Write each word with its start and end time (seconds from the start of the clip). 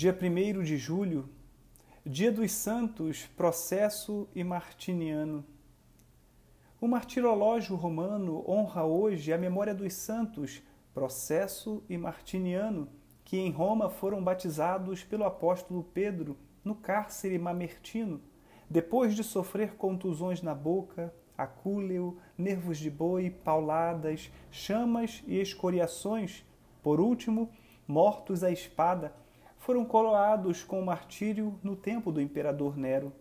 Dia 0.00 0.16
1 0.16 0.62
de 0.62 0.76
julho, 0.76 1.28
Dia 2.06 2.30
dos 2.30 2.52
Santos, 2.52 3.26
Processo 3.36 4.28
e 4.32 4.44
Martiniano. 4.44 5.44
O 6.80 6.86
martirológio 6.86 7.74
romano 7.74 8.48
honra 8.48 8.84
hoje 8.84 9.32
a 9.32 9.36
memória 9.36 9.74
dos 9.74 9.92
santos 9.94 10.62
Processo 10.94 11.82
e 11.88 11.98
Martiniano, 11.98 12.88
que 13.24 13.38
em 13.38 13.50
Roma 13.50 13.90
foram 13.90 14.22
batizados 14.22 15.02
pelo 15.02 15.24
apóstolo 15.24 15.82
Pedro 15.82 16.36
no 16.64 16.76
cárcere 16.76 17.36
mamertino, 17.36 18.20
depois 18.70 19.16
de 19.16 19.24
sofrer 19.24 19.74
contusões 19.74 20.40
na 20.42 20.54
boca, 20.54 21.12
acúleo, 21.36 22.18
nervos 22.38 22.78
de 22.78 22.88
boi, 22.88 23.30
pauladas, 23.30 24.30
chamas 24.48 25.24
e 25.26 25.40
escoriações, 25.40 26.44
por 26.84 27.00
último, 27.00 27.50
mortos 27.88 28.44
à 28.44 28.52
espada, 28.52 29.12
foram 29.68 29.84
coroados 29.84 30.64
com 30.64 30.80
o 30.80 30.86
martírio 30.86 31.60
no 31.62 31.76
tempo 31.76 32.10
do 32.10 32.22
imperador 32.22 32.74
Nero. 32.74 33.12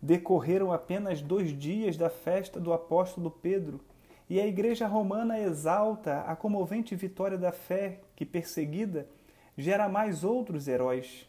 Decorreram 0.00 0.72
apenas 0.72 1.20
dois 1.20 1.50
dias 1.50 1.98
da 1.98 2.08
festa 2.08 2.58
do 2.58 2.72
apóstolo 2.72 3.30
Pedro, 3.30 3.78
e 4.26 4.40
a 4.40 4.46
Igreja 4.46 4.86
Romana 4.86 5.38
exalta 5.38 6.22
a 6.22 6.34
comovente 6.34 6.96
vitória 6.96 7.36
da 7.36 7.52
fé 7.52 8.00
que, 8.16 8.24
perseguida, 8.24 9.06
gera 9.54 9.86
mais 9.86 10.24
outros 10.24 10.66
heróis. 10.66 11.28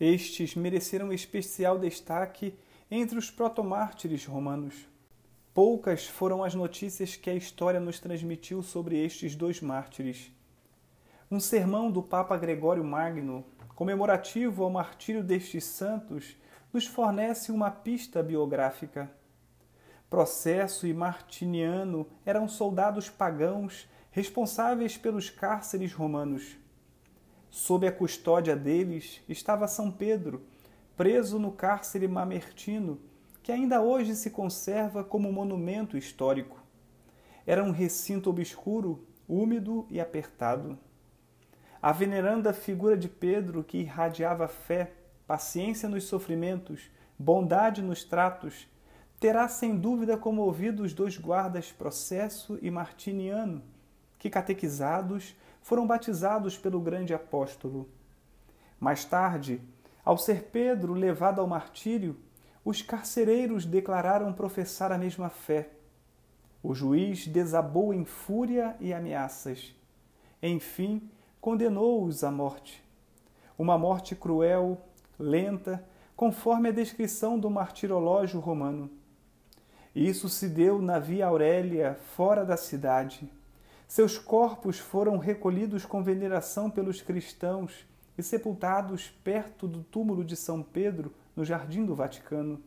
Estes 0.00 0.54
mereceram 0.54 1.12
especial 1.12 1.78
destaque 1.78 2.54
entre 2.90 3.18
os 3.18 3.30
protomártires 3.30 4.24
romanos. 4.24 4.88
Poucas 5.52 6.06
foram 6.06 6.42
as 6.42 6.54
notícias 6.54 7.16
que 7.16 7.28
a 7.28 7.34
história 7.34 7.80
nos 7.80 8.00
transmitiu 8.00 8.62
sobre 8.62 8.96
estes 8.96 9.36
dois 9.36 9.60
mártires. 9.60 10.32
Um 11.28 11.40
sermão 11.40 11.90
do 11.90 12.04
Papa 12.04 12.36
Gregório 12.36 12.84
Magno, 12.84 13.44
comemorativo 13.74 14.62
ao 14.62 14.70
martírio 14.70 15.24
destes 15.24 15.64
santos, 15.64 16.36
nos 16.72 16.86
fornece 16.86 17.50
uma 17.50 17.68
pista 17.68 18.22
biográfica. 18.22 19.10
Processo 20.08 20.86
e 20.86 20.94
Martiniano 20.94 22.06
eram 22.24 22.46
soldados 22.46 23.10
pagãos 23.10 23.88
responsáveis 24.12 24.96
pelos 24.96 25.28
cárceres 25.28 25.92
romanos. 25.92 26.56
Sob 27.50 27.88
a 27.88 27.92
custódia 27.92 28.54
deles 28.54 29.20
estava 29.28 29.66
São 29.66 29.90
Pedro, 29.90 30.46
preso 30.96 31.40
no 31.40 31.50
cárcere 31.50 32.06
mamertino, 32.06 33.00
que 33.42 33.50
ainda 33.50 33.82
hoje 33.82 34.14
se 34.14 34.30
conserva 34.30 35.02
como 35.02 35.32
monumento 35.32 35.98
histórico. 35.98 36.62
Era 37.44 37.64
um 37.64 37.72
recinto 37.72 38.30
obscuro, 38.30 39.04
úmido 39.28 39.88
e 39.90 39.98
apertado. 39.98 40.78
A 41.80 41.92
veneranda 41.92 42.52
figura 42.52 42.96
de 42.96 43.08
Pedro, 43.08 43.62
que 43.62 43.78
irradiava 43.78 44.48
fé, 44.48 44.92
paciência 45.26 45.88
nos 45.88 46.04
sofrimentos, 46.04 46.90
bondade 47.18 47.82
nos 47.82 48.04
tratos, 48.04 48.68
terá 49.18 49.48
sem 49.48 49.76
dúvida 49.76 50.16
comovido 50.16 50.82
os 50.82 50.92
dois 50.92 51.16
guardas 51.16 51.72
Processo 51.72 52.58
e 52.62 52.70
Martiniano, 52.70 53.62
que, 54.18 54.30
catequizados, 54.30 55.36
foram 55.60 55.86
batizados 55.86 56.56
pelo 56.56 56.80
grande 56.80 57.12
apóstolo. 57.12 57.88
Mais 58.78 59.04
tarde, 59.04 59.60
ao 60.04 60.16
ser 60.16 60.44
Pedro 60.44 60.92
levado 60.92 61.40
ao 61.40 61.46
martírio, 61.46 62.16
os 62.64 62.82
carcereiros 62.82 63.64
declararam 63.64 64.32
professar 64.32 64.92
a 64.92 64.98
mesma 64.98 65.28
fé. 65.28 65.70
O 66.62 66.74
juiz 66.74 67.26
desabou 67.26 67.94
em 67.94 68.04
fúria 68.04 68.76
e 68.80 68.92
ameaças. 68.92 69.74
Enfim, 70.42 71.10
condenou-os 71.40 72.24
à 72.24 72.30
morte. 72.30 72.82
Uma 73.58 73.78
morte 73.78 74.14
cruel, 74.14 74.80
lenta, 75.18 75.84
conforme 76.14 76.68
a 76.68 76.72
descrição 76.72 77.38
do 77.38 77.50
martirológio 77.50 78.40
romano. 78.40 78.90
Isso 79.94 80.28
se 80.28 80.48
deu 80.48 80.80
na 80.80 80.98
Via 80.98 81.26
Aurélia, 81.26 81.98
fora 82.14 82.44
da 82.44 82.56
cidade. 82.56 83.30
Seus 83.88 84.18
corpos 84.18 84.78
foram 84.78 85.16
recolhidos 85.16 85.86
com 85.86 86.02
veneração 86.02 86.70
pelos 86.70 87.00
cristãos 87.00 87.86
e 88.18 88.22
sepultados 88.22 89.10
perto 89.22 89.68
do 89.68 89.82
túmulo 89.82 90.24
de 90.24 90.36
São 90.36 90.62
Pedro, 90.62 91.12
no 91.34 91.44
Jardim 91.44 91.84
do 91.84 91.94
Vaticano. 91.94 92.60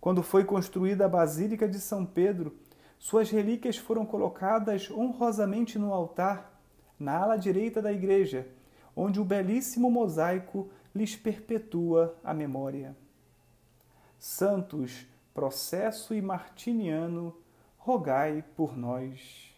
Quando 0.00 0.22
foi 0.22 0.44
construída 0.44 1.06
a 1.06 1.08
Basílica 1.08 1.68
de 1.68 1.78
São 1.78 2.06
Pedro, 2.06 2.54
suas 2.98 3.30
relíquias 3.30 3.76
foram 3.76 4.04
colocadas 4.04 4.90
honrosamente 4.90 5.78
no 5.78 5.92
altar, 5.92 6.59
na 7.00 7.16
ala 7.22 7.36
direita 7.36 7.80
da 7.80 7.90
igreja, 7.90 8.46
onde 8.94 9.18
o 9.18 9.24
belíssimo 9.24 9.90
mosaico 9.90 10.70
lhes 10.94 11.16
perpetua 11.16 12.14
a 12.22 12.34
memória. 12.34 12.94
Santos, 14.18 15.06
Processo 15.32 16.12
e 16.14 16.20
Martiniano, 16.20 17.34
rogai 17.78 18.44
por 18.54 18.76
nós. 18.76 19.49